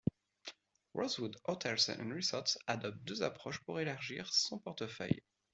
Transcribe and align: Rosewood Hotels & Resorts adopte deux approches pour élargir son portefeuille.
Rosewood 0.95 1.35
Hotels 1.45 1.87
& 1.89 1.99
Resorts 1.99 2.57
adopte 2.67 3.05
deux 3.05 3.21
approches 3.21 3.59
pour 3.61 3.79
élargir 3.79 4.33
son 4.33 4.57
portefeuille. 4.57 5.21